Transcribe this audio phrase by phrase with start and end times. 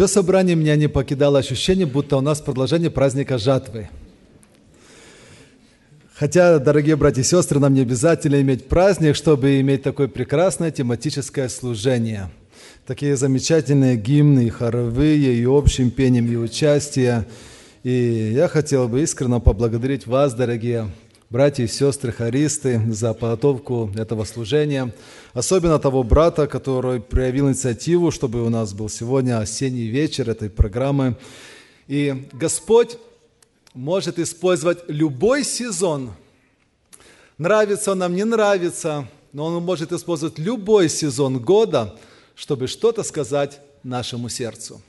[0.00, 3.90] Все собрание меня не покидало ощущение, будто у нас продолжение праздника жатвы.
[6.14, 11.50] Хотя, дорогие братья и сестры, нам не обязательно иметь праздник, чтобы иметь такое прекрасное тематическое
[11.50, 12.30] служение.
[12.86, 17.26] Такие замечательные гимны, и хоровые, и общим пением, и участие.
[17.82, 20.88] И я хотел бы искренне поблагодарить вас, дорогие
[21.30, 24.92] братья и сестры хористы, за подготовку этого служения.
[25.32, 31.16] Особенно того брата, который проявил инициативу, чтобы у нас был сегодня осенний вечер этой программы.
[31.86, 32.98] И Господь
[33.72, 36.10] может использовать любой сезон.
[37.38, 41.96] Нравится он нам, не нравится, но Он может использовать любой сезон года,
[42.34, 44.82] чтобы что-то сказать нашему сердцу.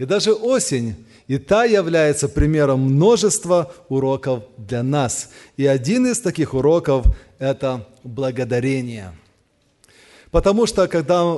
[0.00, 0.94] И даже осень
[1.28, 5.28] и та является примером множества уроков для нас.
[5.58, 7.04] И один из таких уроков–
[7.38, 9.12] это благодарение.
[10.30, 11.36] Потому что когда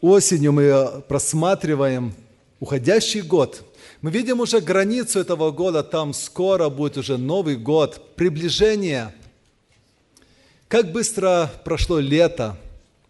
[0.00, 2.14] осенью мы просматриваем
[2.58, 3.62] уходящий год,
[4.00, 9.14] мы видим уже границу этого года, там скоро будет уже Новый год, приближение.
[10.68, 12.56] Как быстро прошло лето,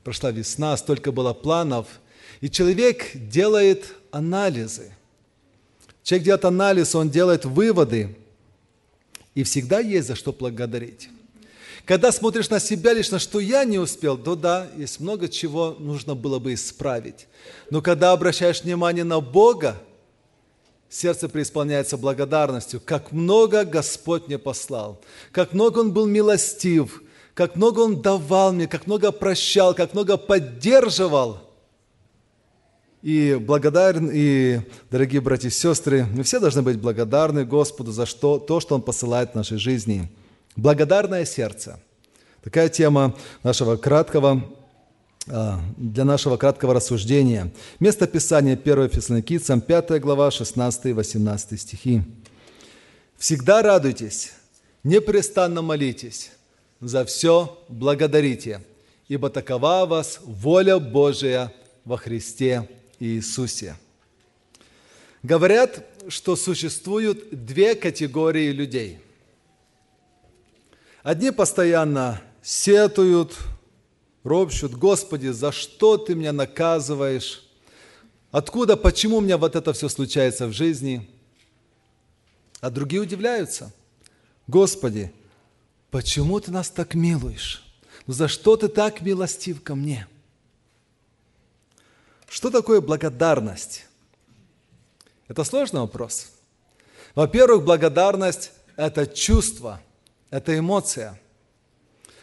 [0.02, 1.86] прошла весна, столько было планов,
[2.44, 4.92] и человек делает анализы–
[6.04, 8.14] Человек делает анализ, он делает выводы,
[9.34, 11.08] и всегда есть за что благодарить.
[11.86, 16.14] Когда смотришь на себя лично, что я не успел, то да, есть много чего нужно
[16.14, 17.26] было бы исправить.
[17.70, 19.80] Но когда обращаешь внимание на Бога,
[20.90, 22.82] сердце преисполняется благодарностью.
[22.84, 25.00] Как много Господь мне послал,
[25.32, 30.18] как много Он был милостив, как много Он давал мне, как много прощал, как много
[30.18, 31.40] поддерживал–
[33.04, 34.60] и благодарен, и,
[34.90, 38.80] дорогие братья и сестры, мы все должны быть благодарны Господу за что, то, что Он
[38.80, 40.10] посылает в нашей жизни.
[40.56, 41.78] Благодарное сердце.
[42.42, 44.42] Такая тема нашего краткого,
[45.28, 47.52] а, для нашего краткого рассуждения.
[47.78, 52.02] Место Писания 1 Фессалоникийцам, 5 глава, 16 и 18 стихи.
[53.18, 54.32] «Всегда радуйтесь,
[54.82, 56.30] непрестанно молитесь,
[56.80, 58.62] за все благодарите,
[59.08, 61.52] ибо такова вас воля Божия
[61.84, 62.66] во Христе
[63.00, 63.76] Иисусе.
[65.22, 68.98] Говорят, что существуют две категории людей.
[71.02, 73.36] Одни постоянно сетуют,
[74.22, 77.42] ропщут, Господи, за что Ты меня наказываешь?
[78.30, 81.08] Откуда, почему у меня вот это все случается в жизни?
[82.60, 83.72] А другие удивляются.
[84.46, 85.12] Господи,
[85.90, 87.64] почему Ты нас так милуешь?
[88.06, 90.06] За что Ты так милостив ко мне?–
[92.34, 93.84] что такое благодарность?
[95.28, 96.32] Это сложный вопрос.
[97.14, 99.80] Во-первых, благодарность– это чувство,
[100.30, 101.16] это эмоция.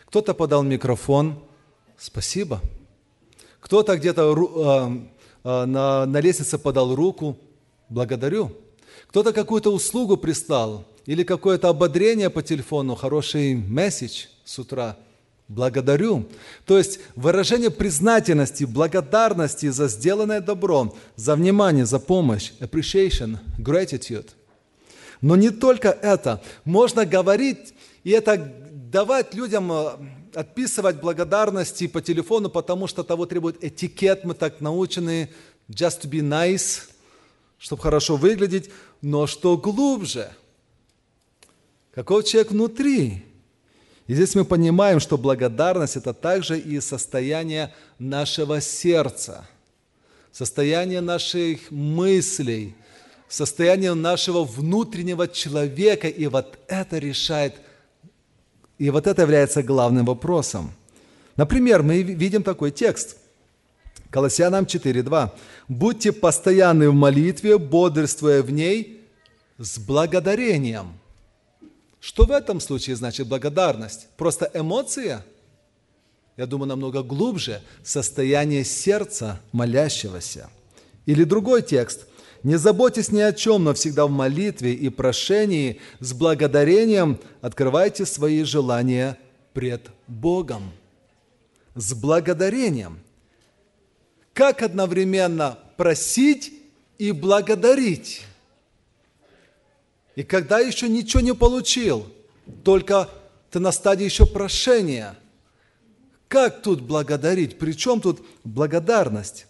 [0.08, 1.42] Кто-то подал микрофон–
[1.98, 2.60] спасибо.
[3.62, 7.38] Кто-то где-то э, э, на, на лестнице подал руку–
[7.88, 8.52] благодарю.
[9.08, 14.98] Кто-то какую-то услугу прислал или какое-то ободрение по телефону, хороший месседж с утра–
[15.52, 16.28] благодарю.
[16.66, 24.30] То есть выражение признательности, благодарности за сделанное добро, за внимание, за помощь, appreciation, gratitude.
[25.22, 26.42] Но не только это.
[26.66, 27.74] Можно говорить
[28.04, 28.38] и это
[28.92, 29.92] давать людям, э,
[30.34, 35.30] отписывать благодарности по телефону, потому что того требует этикет, мы так научены,
[35.70, 36.90] just to be nice,
[37.60, 38.70] чтобы хорошо выглядеть.
[39.02, 40.32] Но что глубже?
[41.94, 43.31] Какой человек внутри?
[44.12, 49.48] И здесь мы понимаем, что благодарность– это также и состояние нашего сердца,
[50.34, 52.76] состояние наших мыслей,
[53.30, 56.10] состояние нашего внутреннего человека.
[56.10, 57.56] И вот это решает,
[58.78, 60.74] и вот это является главным вопросом.
[61.38, 63.16] Например, мы видим такой текст.
[64.10, 65.32] Колоссянам 4.2.
[65.70, 69.08] «Будьте постоянны в молитве, бодрствуя в ней
[69.58, 71.01] с благодарением».
[72.02, 74.08] Что в этом случае значит благодарность?
[74.18, 75.24] Просто эмоция?
[76.36, 80.50] Я думаю, намного глубже состояние сердца молящегося.
[81.06, 82.08] Или другой текст.
[82.44, 88.44] «Не заботьтесь ни о чем, но всегда в молитве и прошении с благодарением открывайте свои
[88.44, 89.20] желания
[89.54, 90.72] пред Богом».
[91.76, 93.00] С благодарением.
[94.34, 96.52] Как одновременно просить
[96.97, 98.24] и благодарить?
[100.16, 102.05] И когда еще ничего не получил,
[102.63, 103.09] только
[103.49, 105.16] ты на стадии еще прошения,
[106.28, 107.58] как тут благодарить?
[107.58, 109.47] Причем тут благодарность?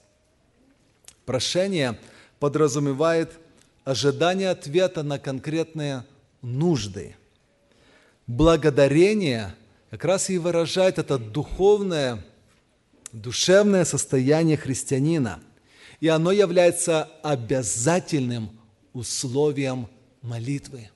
[1.25, 1.99] Прошение
[2.39, 3.31] подразумевает
[3.83, 6.05] ожидание ответа на конкретные
[6.41, 7.15] нужды.
[8.27, 9.55] Благодарение
[9.91, 12.25] как раз и выражает это духовное,
[13.11, 15.39] душевное состояние христианина.
[15.99, 18.59] И оно является обязательным
[18.93, 19.87] условием
[20.21, 20.89] молитвы.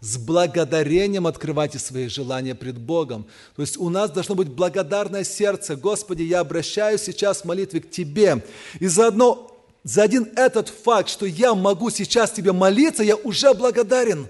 [0.00, 3.26] С благодарением открывайте свои желания пред Богом.
[3.56, 5.74] То есть у нас должно быть благодарное сердце.
[5.74, 8.44] Господи, я обращаюсь сейчас в молитве к Тебе.
[8.78, 9.50] И заодно,
[9.82, 14.28] за один этот факт, что я могу сейчас Тебе молиться, я уже благодарен.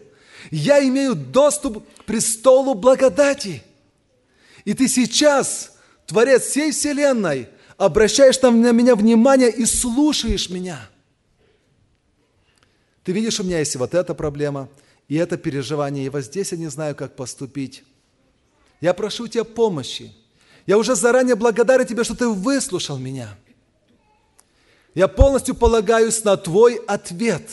[0.50, 3.62] Я имею доступ к престолу благодати.
[4.64, 5.72] И ты сейчас,
[6.06, 10.88] Творец всей Вселенной, обращаешь на меня внимание и слушаешь меня.
[13.08, 14.68] Ты видишь, у меня есть вот эта проблема,
[15.08, 17.82] и это переживание, и вот здесь я не знаю, как поступить.
[18.82, 20.12] Я прошу тебя помощи.
[20.66, 23.34] Я уже заранее благодарен тебе, что ты выслушал меня.
[24.94, 27.48] Я полностью полагаюсь на твой ответ.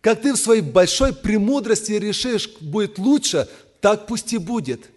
[0.00, 3.48] Как ты в своей большой премудрости решишь, будет лучше,
[3.80, 4.88] так пусть и будет.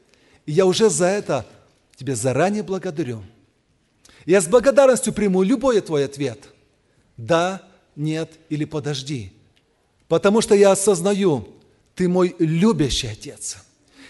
[0.45, 1.47] И я уже за это
[1.95, 3.23] тебе заранее благодарю.
[4.27, 6.49] Я с благодарностью приму любой твой ответ.
[7.17, 7.65] Да,
[7.99, 9.31] нет или подожди.
[10.07, 11.47] Потому что я осознаю,
[11.93, 13.57] ты мой любящий Отец.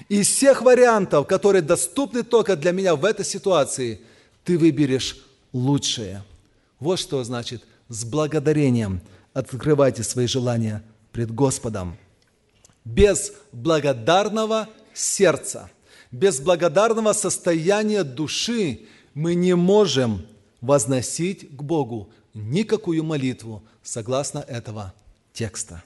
[0.07, 3.99] Из всех вариантов, которые доступны только для меня в этой ситуации,
[4.45, 5.17] ты выберешь
[5.51, 6.23] лучшее.
[6.79, 9.01] Вот что значит с благодарением
[9.33, 11.97] открывайте свои желания пред Господом.
[12.85, 15.69] Без благодарного сердца,
[16.11, 18.81] без благодарного состояния души
[19.13, 20.25] мы не можем
[20.61, 22.09] возносить к Богу
[22.39, 24.93] никакую молитву согласно этого
[25.33, 25.83] текста.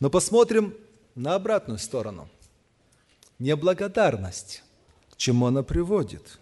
[0.00, 0.74] Но посмотрим
[1.14, 2.28] на обратную сторону.
[3.38, 4.62] Неблагодарность.
[5.10, 6.38] К чему она приводит?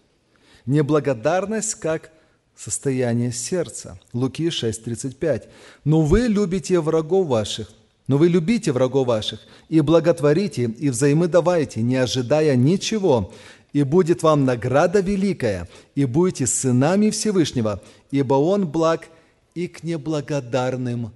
[0.66, 2.12] Неблагодарность как
[2.56, 3.98] состояние сердца.
[4.12, 5.48] Луки 6:35.
[5.84, 7.70] Но вы любите врагов ваших,
[8.06, 13.32] но вы любите врагов ваших и благотворите, и взаймы давайте, не ожидая ничего,
[13.72, 19.08] и будет вам награда великая, и будете сынами Всевышнего, ибо Он благ
[19.54, 21.12] и к неблагодарным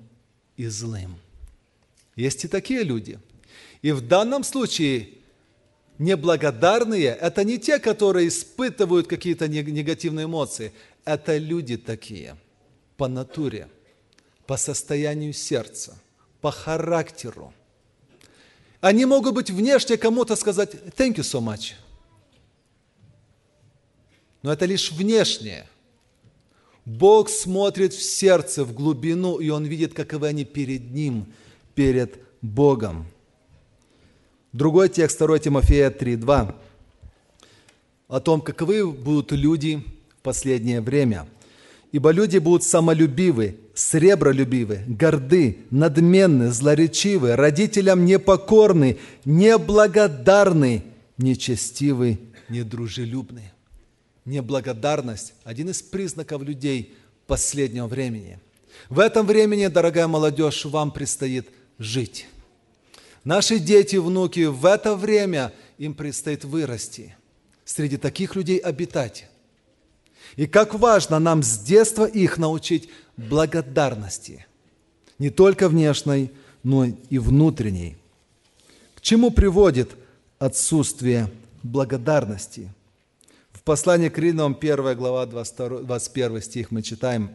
[0.56, 1.16] и злым.
[2.14, 3.18] Есть и такие люди.
[3.82, 5.10] И в данном случае
[5.98, 10.72] неблагодарные– это не те, которые испытывают какие-то негативные эмоции.
[11.04, 12.36] Это люди такие
[12.96, 13.68] по натуре,
[14.46, 15.98] по состоянию сердца,
[16.40, 17.52] по характеру.
[18.80, 21.74] Они могут быть внешне кому-то сказать «thank you so much»,
[24.46, 25.66] но это лишь внешнее.
[26.84, 31.26] Бог смотрит в сердце, в глубину, и Он видит, каковы они перед Ним,
[31.74, 33.06] перед Богом.
[34.52, 36.54] Другой текст 2 Тимофея 3.2
[38.06, 39.82] о том, каковы будут люди
[40.20, 41.26] в последнее время.
[41.90, 50.84] «Ибо люди будут самолюбивы, сребролюбивы, горды, надменны, злоречивы, родителям непокорны, неблагодарны,
[51.18, 53.55] нечестивы, недружелюбны».
[54.26, 56.94] Неблагодарность– один из признаков людей
[57.28, 58.40] последнего времени.
[58.90, 62.26] В этом времени, дорогая молодежь, вам предстоит жить.
[63.22, 67.16] Наши дети, внуки, в это время им предстоит вырасти,
[67.64, 69.28] среди таких людей обитать.
[70.34, 74.44] И как важно нам с детства их научить благодарности,
[75.20, 76.32] не только внешней,
[76.64, 77.96] но и внутренней.
[78.96, 79.90] К чему приводит
[80.40, 81.30] отсутствие
[81.62, 82.70] благодарности?
[83.66, 87.34] Послании к Римлянам 1 глава 22, 21 стих мы читаем,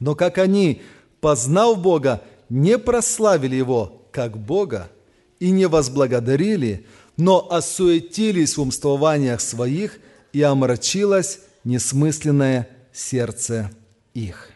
[0.00, 0.82] «Но как они,
[1.20, 4.90] познав Бога, не прославили Его как Бога
[5.38, 6.84] и не возблагодарили,
[7.16, 10.00] но осуетились в умствованиях своих,
[10.32, 13.70] и омрачилось несмысленное сердце
[14.14, 14.50] их.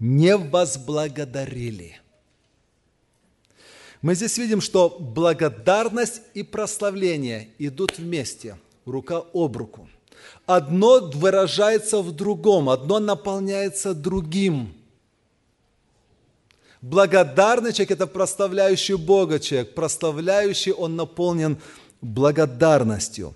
[0.00, 2.00] Не возблагодарили.
[4.02, 9.88] Мы здесь видим, что благодарность и прославление идут вместе, рука об руку.
[10.46, 14.72] Одно выражается в другом, одно наполняется другим–
[16.86, 19.74] Благодарный человек– это прославляющий Бога человек.
[19.74, 21.58] Прославляющий, он наполнен
[22.00, 23.34] благодарностью.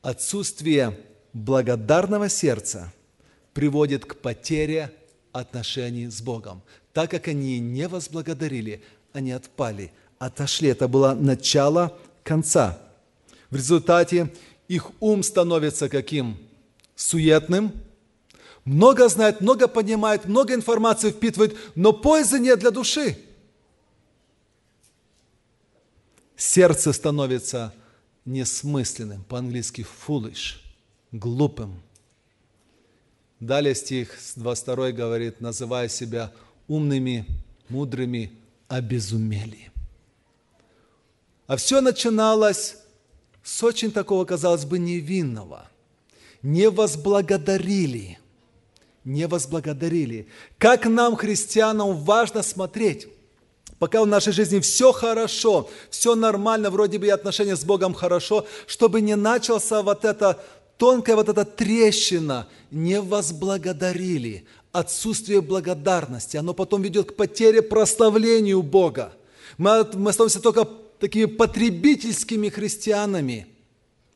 [0.00, 0.98] Отсутствие
[1.34, 2.90] благодарного сердца
[3.52, 4.94] приводит к потере
[5.32, 6.62] отношений с Богом.
[6.94, 8.82] Так как они не возблагодарили,
[9.12, 10.68] они отпали, отошли.
[10.70, 12.78] Это было начало конца.
[13.50, 14.32] В результате
[14.68, 16.36] их ум становится каким?
[16.94, 17.72] Суетным–
[18.68, 23.18] много знает, много понимает, много информации впитывает, но пользы нет для души.
[26.36, 27.72] Сердце становится
[28.26, 30.56] несмысленным, по-английски foolish,
[31.12, 31.80] глупым.
[33.40, 36.30] Далее стих 22 говорит, называя себя
[36.66, 37.24] умными,
[37.70, 38.32] мудрыми,
[38.68, 39.72] обезумели.
[41.46, 42.76] А все начиналось
[43.48, 45.68] с очень такого, казалось бы, невинного–
[46.42, 48.18] не возблагодарили.
[49.04, 50.28] Не возблагодарили.
[50.58, 53.08] Как нам, христианам, важно смотреть,
[53.78, 58.46] пока в нашей жизни все хорошо, все нормально, вроде бы и отношения с Богом хорошо,
[58.66, 60.38] чтобы не начался вот это
[60.76, 69.12] тонкая вот эта трещина, не возблагодарили, отсутствие благодарности, оно потом ведет к потере прославлению Бога.
[69.56, 73.46] Мы, мы становимся только такими потребительскими христианами,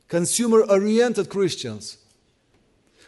[0.09, 1.97] consumer-oriented Christians.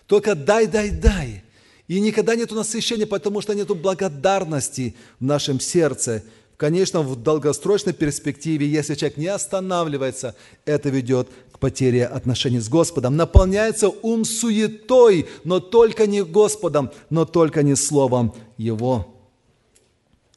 [0.06, 1.44] Только дай, дай, дай.
[1.88, 6.22] И никогда нет насыщения, потому что нет благодарности в нашем сердце.
[6.56, 13.16] Конечно, в долгосрочной перспективе, если человек не останавливается, это ведет к потере отношений с Господом.
[13.16, 19.14] Наполняется ум суетой, но только не Господом, но только не Словом Его.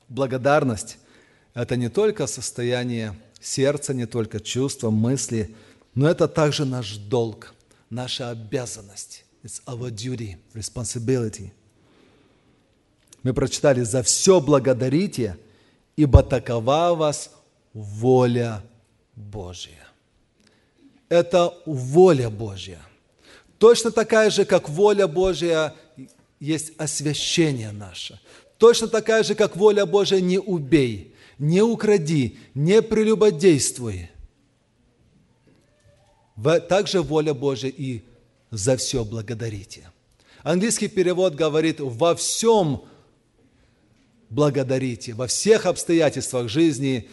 [0.10, 0.98] Благодарность–
[1.54, 3.16] это не только состояние
[3.48, 5.56] сердца, не только чувства, мысли,
[5.96, 7.54] но это также наш долг,
[7.90, 9.24] наша обязанность.
[9.44, 11.52] It's our duty, responsibility.
[13.24, 15.38] Мы прочитали «За все благодарите,
[15.96, 17.32] ибо такова вас
[17.74, 18.64] воля
[19.16, 19.88] Божья».
[21.10, 22.80] Это воля Божья.
[23.58, 25.74] Точно такая же, как воля Божья,
[26.40, 28.20] есть освящение наше.
[28.58, 34.10] Точно такая же, как воля Божья, не убей, не укради, не прелюбодействуй.
[36.70, 38.02] Также воля Божья и
[38.52, 39.90] за все благодарите.
[40.44, 42.84] Английский перевод говорит «во всем
[44.30, 47.10] благодарите», во всех обстоятельствах жизни,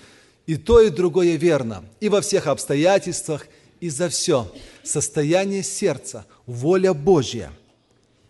[0.46, 3.46] и то, и другое верно, и во всех обстоятельствах,
[3.80, 4.52] и за все.
[4.82, 7.50] Состояние сердца, воля Божья.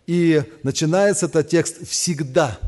[0.07, 2.59] И начинается этот текст «всегда».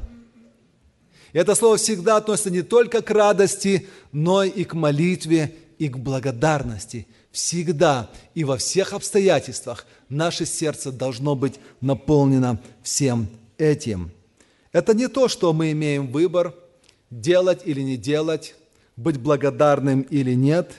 [1.38, 7.06] Это слово «всегда» относится не только к радости, но и к молитве, и к благодарности.
[7.32, 13.28] Всегда и во всех обстоятельствах наше сердце должно быть наполнено всем
[13.60, 14.10] этим.
[14.72, 16.56] Это не то, что мы имеем выбор,
[17.12, 18.56] делать или не делать,
[18.96, 20.72] быть благодарным или нет.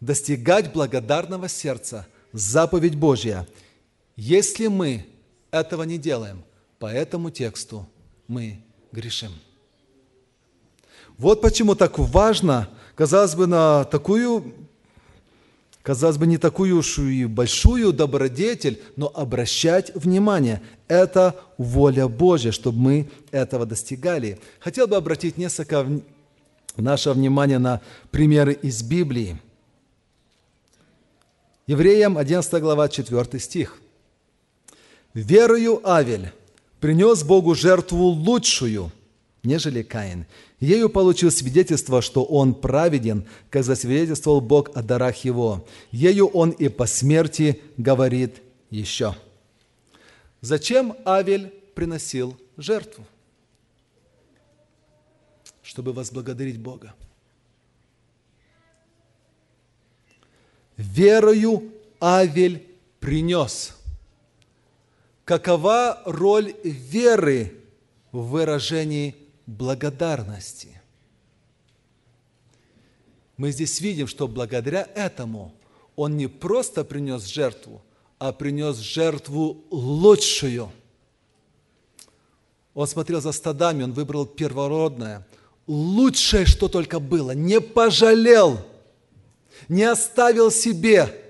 [0.00, 3.46] Достигать благодарного сердца– заповедь Божья.
[4.16, 5.06] Если мы
[5.52, 6.42] этого не делаем,
[6.80, 7.88] по этому тексту
[8.26, 9.32] мы грешим.
[11.16, 14.54] Вот почему так важно, казалось бы, на такую
[15.88, 20.60] казалось бы, не такую уж и большую добродетель, но обращать внимание.
[20.86, 24.38] Это воля Божья, чтобы мы этого достигали.
[24.60, 25.86] Хотел бы обратить несколько
[26.76, 27.80] наше внимание на
[28.10, 29.40] примеры из Библии.
[31.66, 33.78] Евреям 11 глава 4 стих.
[35.14, 36.32] «Верою Авель
[36.80, 38.92] принес Богу жертву лучшую,
[39.42, 40.26] нежели Каин,
[40.60, 45.64] Ею получил свидетельство, что он праведен, как засвидетельствовал Бог о дарах его.
[45.92, 49.14] Ею он и по смерти говорит еще.
[50.40, 53.06] Зачем Авель приносил жертву?
[55.62, 56.94] Чтобы возблагодарить Бога.
[60.76, 61.70] Верою
[62.00, 62.66] Авель
[62.98, 63.77] принес.
[65.28, 67.52] Какова роль веры
[68.12, 70.80] в выражении благодарности.
[73.36, 75.52] Мы здесь видим, что благодаря этому
[75.96, 77.82] он не просто принес жертву,
[78.18, 80.72] а принес жертву лучшую.
[82.72, 85.26] Он смотрел за стадами, он выбрал первородное,
[85.66, 88.66] лучшее, что только было, не пожалел,
[89.68, 91.27] не оставил себе,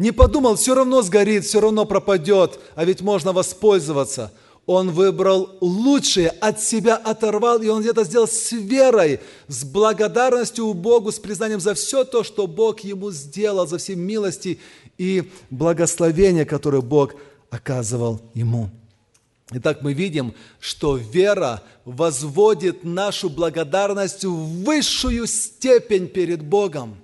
[0.00, 4.32] не подумал, все равно сгорит, все равно пропадет, а ведь можно воспользоваться–
[4.66, 10.74] он выбрал лучшее, от себя оторвал, и он это сделал с верой, с благодарностью у
[10.74, 14.60] Богу, с признанием за все то, что Бог ему сделал, за все милости
[14.96, 17.16] и благословения, которые Бог
[17.50, 18.70] оказывал ему.
[19.50, 26.94] Итак, мы видим, что вера возводит нашу благодарность в высшую степень перед Богом.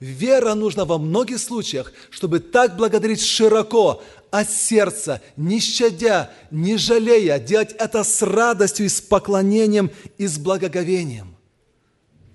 [0.00, 7.38] Вера нужна во многих случаях, чтобы так благодарить широко, от сердца, не щадя, не жалея,
[7.38, 11.36] делать это с радостью и с поклонением и с благоговением.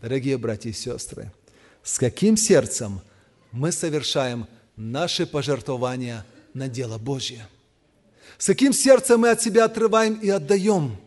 [0.01, 1.31] Дорогие братья и сестры,
[1.83, 3.01] с каким сердцем
[3.51, 4.45] мы совершаем
[4.75, 7.47] наши пожертвования на дело Божье?
[8.37, 10.97] С каким сердцем мы от себя отрываем и отдаем?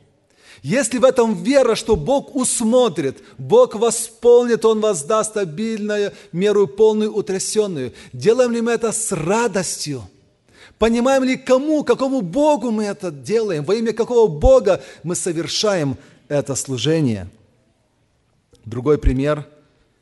[0.62, 7.92] Если в этом вера, что Бог усмотрит, Бог восполнит, Он воздаст обильную меру полную утрясенную,
[8.12, 10.02] делаем ли мы это с радостью–
[10.78, 15.98] Понимаем ли, кому, какому Богу мы это делаем, во имя какого Бога мы совершаем
[16.28, 17.28] это служение.
[18.64, 19.48] Другой пример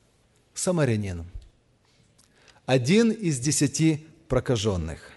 [0.55, 1.25] –самарянин.
[2.67, 5.13] Один из десяти прокаженных.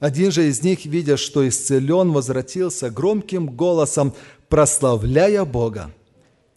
[0.00, 4.14] Один же из них, видя, что исцелен, возвратился громким голосом,
[4.48, 5.92] прославляя Бога,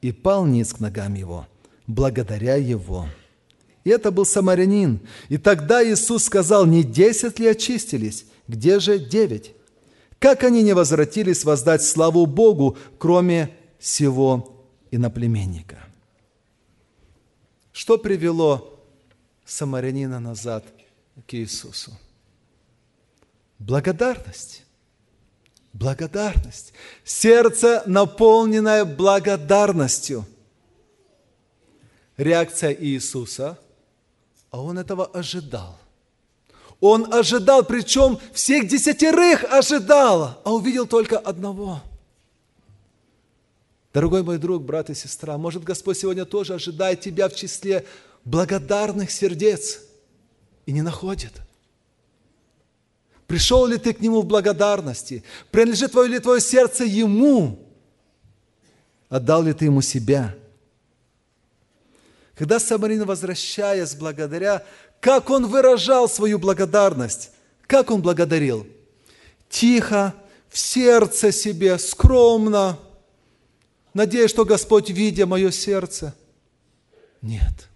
[0.01, 1.45] и пал низ к ногам его,
[1.85, 3.07] благодаря его.
[3.83, 5.01] И это был самарянин.
[5.27, 9.51] И тогда Иисус сказал, не десять ли очистились, где же девять?
[10.19, 15.79] Как они не возвратились воздать славу Богу, кроме сего иноплеменника?
[17.73, 18.79] Что привело
[19.45, 20.63] самарянина назад
[21.27, 21.91] к Иисусу?
[23.59, 24.63] Благодарность.
[25.73, 26.73] Благодарность.
[27.03, 30.25] Сердце, наполненное благодарностью.
[32.17, 33.57] Реакция Иисуса,
[34.51, 35.79] а он этого ожидал.
[36.79, 41.81] Он ожидал, причем всех десятерых ожидал, а увидел только одного.
[43.93, 47.85] Дорогой мой друг, брат и сестра, может Господь сегодня тоже ожидает тебя в числе
[48.25, 49.79] благодарных сердец
[50.65, 51.33] и не находит–
[53.27, 55.23] Пришел ли ты к Нему в благодарности?
[55.51, 57.59] Принадлежит твое ли твое сердце Ему?
[59.09, 60.35] Отдал ли ты Ему себя?
[62.35, 64.65] Когда Самарин, возвращаясь благодаря,
[64.99, 67.31] как он выражал свою благодарность?
[67.67, 68.67] Как он благодарил?
[69.49, 70.13] Тихо,
[70.49, 72.77] в сердце себе, скромно,
[73.93, 76.15] надеясь, что Господь, видя мое сердце.
[77.21, 77.67] Нет–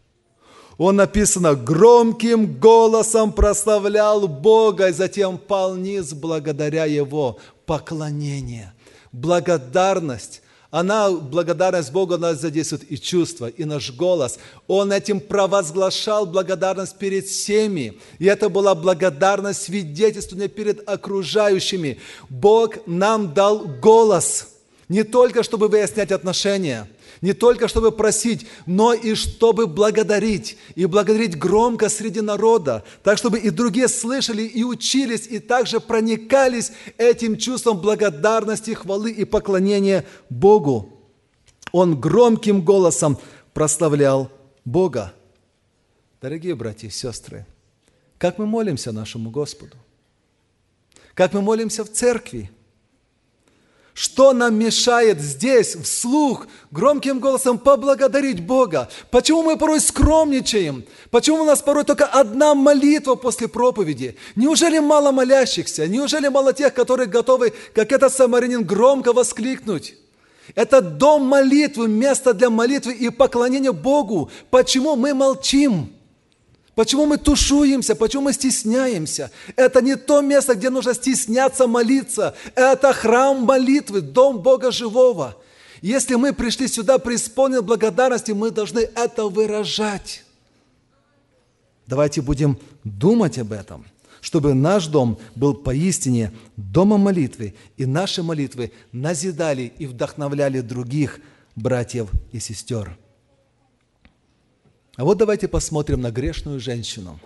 [0.78, 7.40] он написано, громким голосом прославлял Бога, и затем пал низ благодаря Его.
[7.66, 8.74] Поклонение,
[9.12, 10.42] благодарность.
[10.70, 14.38] Она, благодарность Богу, она задействует и чувства, и наш голос.
[14.68, 17.98] Он этим провозглашал благодарность перед всеми.
[18.20, 22.00] И это была благодарность свидетельствования перед окружающими.
[22.30, 24.50] Бог нам дал голос,
[24.90, 26.88] не только чтобы выяснять отношения–
[27.22, 30.58] не только чтобы просить, но и чтобы благодарить.
[30.76, 36.72] И благодарить громко среди народа, так чтобы и другие слышали и учились, и также проникались
[36.98, 40.94] этим чувством благодарности, хвалы и поклонения Богу.
[41.72, 43.18] Он громким голосом
[43.54, 44.32] прославлял
[44.66, 45.14] Бога.
[46.22, 47.46] Дорогие братья и сестры,
[48.18, 49.78] как мы молимся нашему Господу?
[51.14, 52.52] Как мы молимся в церкви?
[53.98, 58.90] Что нам мешает здесь, вслух, громким голосом поблагодарить Бога?
[59.10, 60.86] Почему мы порой скромничаем?
[61.10, 64.16] Почему у нас порой только одна молитва после проповеди?
[64.36, 65.88] Неужели мало молящихся?
[65.88, 69.96] Неужели мало тех, которые готовы, как этот самарянин, громко воскликнуть?
[70.54, 74.30] Это дом молитвы, место для молитвы и поклонения Богу.
[74.52, 75.97] Почему мы молчим?
[76.78, 77.96] Почему мы тушуемся?
[77.96, 79.32] Почему мы стесняемся?
[79.56, 82.36] Это не то место, где нужно стесняться молиться.
[82.54, 85.36] Это храм молитвы, дом Бога живого.
[85.82, 90.24] Если мы пришли сюда преисполнены благодарности, мы должны это выражать.
[91.88, 93.84] Давайте будем думать об этом,
[94.22, 101.22] чтобы наш дом был поистине домом молитвы, и наши молитвы назидали и вдохновляли других
[101.56, 102.96] братьев и сестер.
[104.98, 107.20] А вот давайте посмотрим на грешную женщину,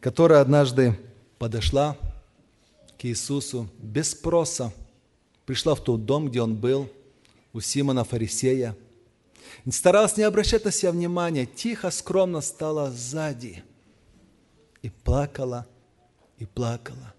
[0.00, 0.98] которая однажды
[1.38, 1.96] подошла
[2.98, 4.70] к Иисусу без спроса,
[5.46, 6.90] пришла в тот дом, где он был,
[7.54, 8.76] у Симона Фарисея,
[9.70, 13.64] старалась не обращать на себя внимания, тихо, скромно стала сзади
[14.82, 15.66] и плакала,
[16.36, 17.14] и плакала.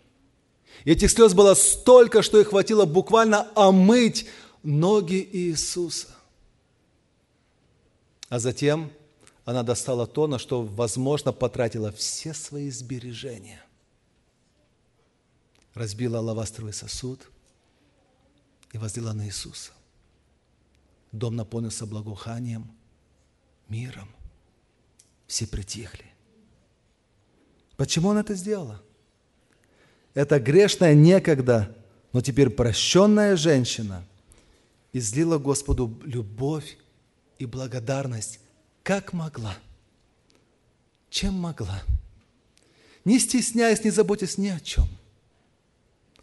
[0.86, 4.28] И этих слез было столько, что их хватило буквально омыть
[4.62, 6.10] ноги Иисуса.
[8.30, 8.92] А затем–
[9.46, 13.62] она достала то, на что, возможно, потратила все свои сбережения.
[15.74, 17.30] Разбила алавастровый сосуд
[18.72, 19.72] и возлила на Иисуса.
[21.12, 22.72] Дом наполнился благоуханием,
[23.68, 24.08] миром.
[25.28, 26.06] Все притихли.
[27.76, 28.82] Почему она это сделала?
[30.14, 31.76] Эта грешная некогда,
[32.14, 34.06] но теперь прощенная женщина
[34.94, 36.78] излила Господу любовь
[37.40, 38.40] и благодарность
[38.84, 39.56] как могла,
[41.10, 41.82] чем могла,
[43.06, 44.88] не стесняясь, не заботясь ни о чем.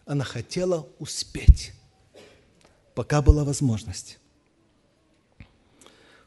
[0.05, 1.73] Она хотела успеть,
[2.95, 4.19] пока была возможность.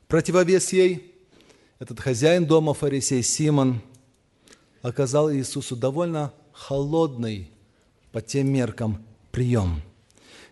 [0.07, 1.13] Противовес ей
[1.79, 3.81] этот хозяин дома, фарисей Симон,
[4.81, 7.49] оказал Иисусу довольно холодный
[8.11, 9.81] по тем меркам прием,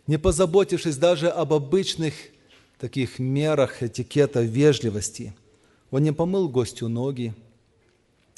[0.07, 2.13] не позаботившись даже об обычных
[2.77, 5.33] таких мерах этикета, вежливости–
[5.91, 7.33] он не помыл гостю ноги,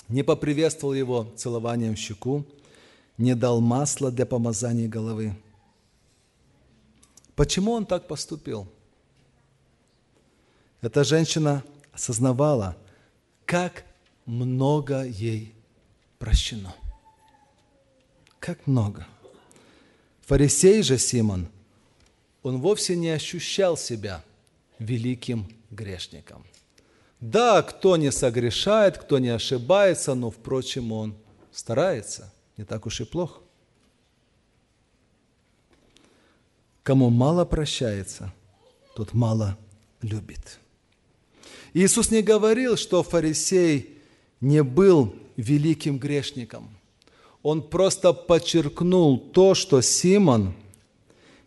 [0.09, 2.45] не поприветствовал его целованием в щеку,
[3.17, 5.35] не дал масла для помазания головы.
[7.35, 8.67] Почему он так поступил?
[10.81, 11.63] Эта женщина
[11.93, 12.75] осознавала,
[13.45, 13.85] как
[14.25, 15.53] много ей
[16.19, 16.75] прощено.
[18.39, 19.07] Как много.
[20.21, 21.47] Фарисей же Симон,
[22.41, 24.23] он вовсе не ощущал себя
[24.79, 26.43] великим грешником.
[27.23, 31.15] Да, кто не согрешает, кто не ошибается, но, впрочем, он
[31.53, 32.33] старается.
[32.57, 33.39] Не так уж и плохо.
[36.83, 38.33] Кому мало прощается,
[38.93, 39.57] тот мало
[40.01, 40.59] любит.
[41.73, 43.99] Иисус не говорил, что фарисей
[44.41, 46.77] не был великим грешником.
[47.41, 50.55] Он просто подчеркнул то, что Симон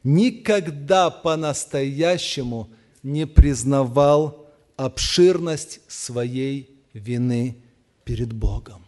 [0.03, 2.71] никогда по-настоящему
[3.03, 4.46] не признавал
[4.77, 7.57] обширность своей вины
[8.05, 8.85] перед Богом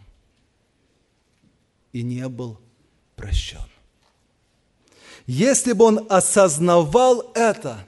[1.91, 2.59] и не был
[3.15, 3.67] прощен.
[5.25, 7.85] Если бы он осознавал это,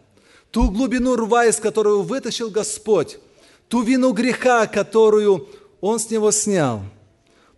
[0.52, 3.20] ту глубину рва, из которую вытащил Господь,
[3.68, 5.48] ту вину греха, которую
[5.80, 6.84] он с него снял,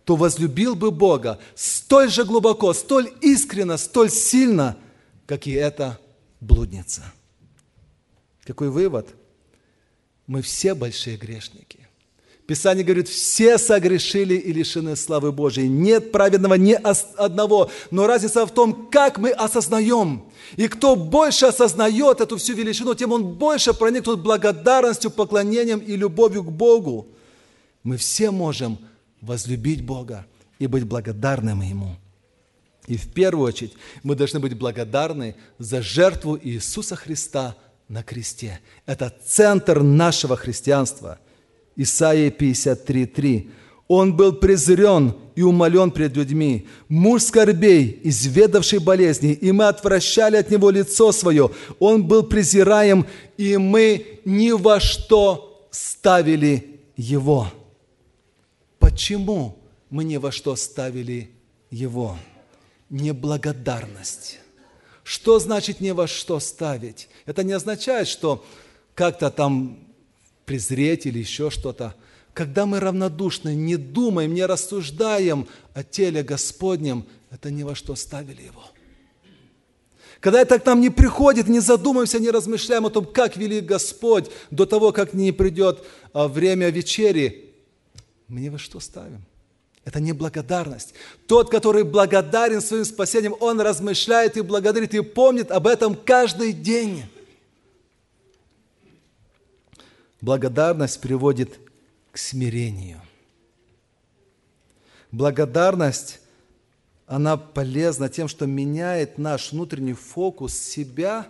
[0.04, 4.76] то возлюбил бы Бога столь же глубоко, столь искренно, столь сильно,
[5.26, 5.98] как и эта
[6.40, 7.02] блудница.
[8.44, 9.08] Какой вывод?
[10.26, 11.84] Мы все большие грешники.
[12.46, 15.68] Писание говорит, все согрешили и лишены славы Божией.
[15.68, 17.70] Нет праведного ни одного.
[17.90, 20.24] Но разница в том, как мы осознаем.
[20.56, 26.44] И кто больше осознает эту всю величину, тем он больше проникнут благодарностью, поклонением и любовью
[26.44, 27.08] к Богу.
[27.82, 28.78] Мы все можем
[29.22, 30.26] возлюбить Бога
[30.58, 31.96] и быть благодарным Ему.
[32.86, 37.56] И в первую очередь мы должны быть благодарны за жертву Иисуса Христа
[37.88, 38.60] на кресте.
[38.86, 41.18] Это центр нашего христианства–
[41.76, 43.50] Исаия 53.3.
[43.86, 50.50] Он был презрен и умолен пред людьми, муж скорбей, изведавший болезни, и мы отвращали от
[50.50, 51.50] него лицо свое.
[51.78, 57.48] Он был презираем, и мы ни во что ставили его.
[58.78, 59.58] Почему
[59.90, 61.30] мы ни во что ставили
[61.70, 62.16] его?
[62.88, 64.38] Неблагодарность.
[65.04, 67.08] Что значит ни во что ставить?
[67.26, 68.44] Это не означает, что
[68.94, 69.78] как-то там
[70.46, 71.94] презреть или еще что-то.
[72.32, 78.42] Когда мы равнодушны, не думаем, не рассуждаем о теле Господнем, это ни во что ставили
[78.42, 78.64] его.
[80.20, 84.30] Когда это к нам не приходит, не задумаемся, не размышляем о том, как велик Господь,
[84.50, 87.52] до того, как не придет а, время вечери,
[88.28, 89.22] мы ни во что ставим.
[89.84, 90.94] Это не благодарность.
[91.26, 97.04] Тот, который благодарен своим спасением, он размышляет и благодарит, и помнит об этом каждый день.
[100.22, 101.60] Благодарность приводит
[102.10, 103.02] к смирению.
[105.12, 106.20] Благодарность,
[107.06, 111.28] она полезна тем, что меняет наш внутренний фокус себя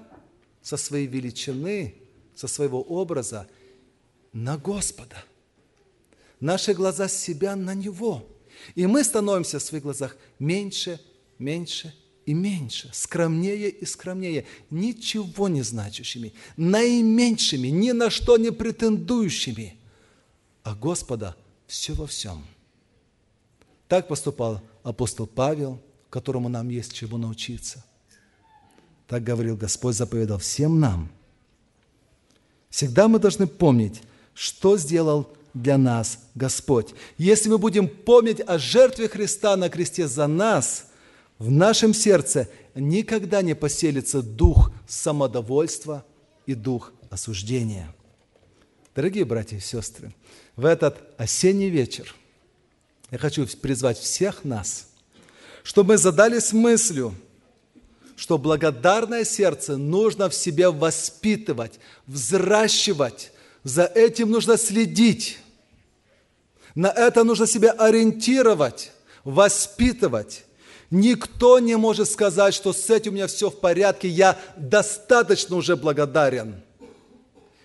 [0.63, 1.97] со своей величины,
[2.37, 3.49] со своего образа
[4.33, 5.17] на Господа.
[6.39, 8.25] Наши глаза себя на Него.
[8.75, 11.01] И мы становимся в своих глазах меньше,
[11.39, 11.95] меньше
[12.27, 19.77] и меньше, скромнее и скромнее, ничего не значащими, наименьшими, ни на что не претендующими,
[20.63, 22.45] а Господа все во всем.
[23.89, 27.85] Так поступал апостол Павел, которому нам есть чего научиться.
[29.07, 31.11] Так говорил Господь, заповедал всем нам.
[32.71, 36.95] Всегда мы должны помнить, что сделал для нас Господь.
[37.17, 40.87] Если мы будем помнить о жертве Христа на кресте за нас–
[41.39, 46.05] в нашем сердце никогда не поселится дух самодовольства
[46.47, 47.95] и дух осуждения.
[48.95, 50.15] Дорогие братья и сестры,
[50.57, 52.15] в этот осенний вечер
[53.11, 54.89] я хочу призвать всех нас,
[55.65, 57.15] чтобы мы задались мыслью,
[58.17, 63.33] что благодарное сердце нужно в себе воспитывать, взращивать,
[63.65, 65.39] за этим нужно следить,
[66.75, 68.93] на это нужно себя ориентировать,
[69.25, 70.45] воспитывать.
[70.91, 75.77] Никто не может сказать, что с этим у меня все в порядке, я достаточно уже
[75.77, 76.63] благодарен.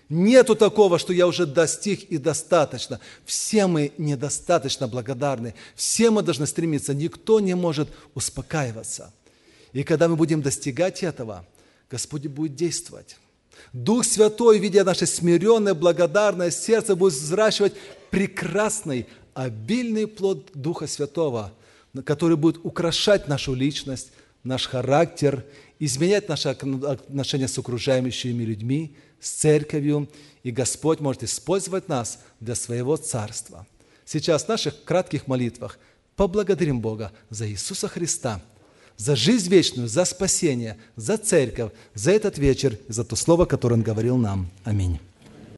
[0.08, 2.98] Нету такого, что я уже достиг и достаточно.
[3.24, 5.54] Все мы недостаточно благодарны.
[5.76, 6.92] Все мы должны стремиться.
[6.94, 9.12] Никто не может успокаиваться.
[9.72, 11.46] И когда мы будем достигать этого,
[11.88, 13.18] Господь будет действовать.
[13.72, 17.74] Дух Святой, видя наше смиренное, благодарное сердце, будет взращивать
[18.10, 21.52] прекрасный, обильный плод Духа Святого–
[22.04, 24.12] который будет украшать нашу личность,
[24.44, 25.44] наш характер,
[25.78, 30.08] изменять наши отношения с окружающими людьми, с церковью,
[30.42, 33.66] и Господь может использовать нас для своего царства.
[34.04, 35.78] Сейчас в наших кратких молитвах
[36.16, 38.40] поблагодарим Бога за Иисуса Христа,
[38.96, 43.82] за жизнь вечную, за спасение, за церковь, за этот вечер за то слово, которое Он
[43.82, 44.50] говорил нам.
[44.64, 45.00] Аминь.